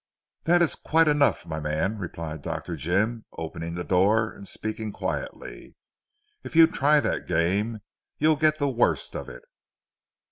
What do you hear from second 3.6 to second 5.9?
the door and speaking quietly,